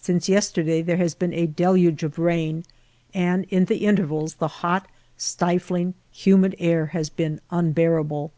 Since 0.00 0.28
yesterday 0.28 0.82
there 0.82 0.96
has 0.96 1.14
been 1.14 1.32
a 1.32 1.46
deluge 1.46 2.02
of 2.02 2.18
rain, 2.18 2.64
and 3.14 3.44
in 3.50 3.66
the 3.66 3.86
intervals 3.86 4.34
the 4.34 4.48
hot, 4.66 4.88
stifling, 5.16 5.94
humid 6.10 6.56
air 6.58 6.86
has 6.86 7.08
been 7.08 7.40
unbearable. 7.52 8.32